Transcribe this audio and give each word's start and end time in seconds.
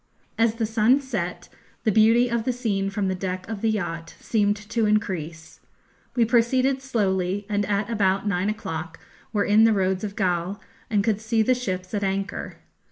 As 0.35 0.55
the 0.55 0.65
sun 0.65 0.99
set, 0.99 1.47
the 1.83 1.91
beauty 1.91 2.27
of 2.27 2.43
the 2.43 2.51
scene 2.51 2.89
from 2.89 3.07
the 3.07 3.13
deck 3.13 3.47
of 3.47 3.61
the 3.61 3.69
yacht 3.69 4.15
seemed 4.19 4.57
to 4.57 4.87
increase. 4.87 5.59
We 6.15 6.25
proceeded 6.25 6.81
slowly, 6.81 7.45
and 7.47 7.67
at 7.67 7.87
about 7.87 8.27
nine 8.27 8.49
o'clock 8.49 8.99
were 9.31 9.45
in 9.45 9.63
the 9.63 9.73
roads 9.73 10.03
of 10.03 10.15
Galle 10.15 10.59
and 10.89 11.03
could 11.03 11.21
see 11.21 11.43
the 11.43 11.53
ships 11.53 11.93
at 11.93 12.03
anchor. 12.03 12.55